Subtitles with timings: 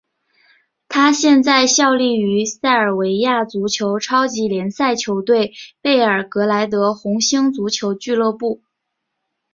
[0.89, 8.63] 他现在效力于塞尔维亚足球超级联赛球队贝尔格莱德红星足球俱乐部。